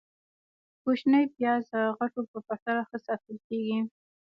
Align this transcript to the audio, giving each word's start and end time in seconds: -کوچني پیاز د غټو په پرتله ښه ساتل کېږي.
-کوچني 0.83 1.21
پیاز 1.35 1.63
د 1.73 1.73
غټو 1.97 2.21
په 2.31 2.37
پرتله 2.47 2.81
ښه 2.89 2.97
ساتل 3.07 3.37
کېږي. 3.47 3.79